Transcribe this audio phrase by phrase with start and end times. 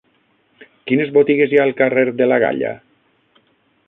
[0.91, 2.73] Quines botigues hi ha al carrer de la Galla?